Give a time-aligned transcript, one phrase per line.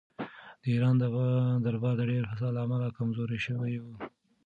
[0.61, 0.95] د ایران
[1.65, 3.85] دربار د ډېر فساد له امله کمزوری شوی و.